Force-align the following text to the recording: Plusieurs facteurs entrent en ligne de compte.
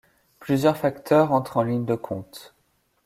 Plusieurs 0.39 0.77
facteurs 0.77 1.31
entrent 1.31 1.57
en 1.57 1.61
ligne 1.63 1.85
de 1.85 1.93
compte. 1.93 2.55